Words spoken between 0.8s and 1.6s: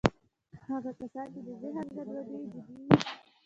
کسان چې د